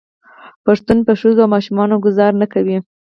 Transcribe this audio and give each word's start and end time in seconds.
پښتون 0.65 0.97
په 1.07 1.13
ښځو 1.21 1.41
او 1.45 1.51
ماشومانو 1.55 2.01
ګذار 2.05 2.31
نه 2.41 2.47
کوي. 2.53 2.77